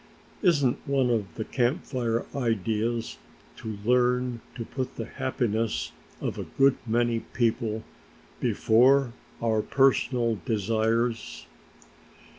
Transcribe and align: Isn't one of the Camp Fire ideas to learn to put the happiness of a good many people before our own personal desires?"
Isn't 0.41 0.79
one 0.87 1.11
of 1.11 1.27
the 1.35 1.45
Camp 1.45 1.83
Fire 1.83 2.25
ideas 2.35 3.19
to 3.57 3.77
learn 3.85 4.41
to 4.55 4.65
put 4.65 4.95
the 4.95 5.05
happiness 5.05 5.91
of 6.19 6.39
a 6.39 6.45
good 6.57 6.77
many 6.87 7.19
people 7.19 7.83
before 8.39 9.13
our 9.43 9.57
own 9.57 9.63
personal 9.67 10.39
desires?" 10.43 11.45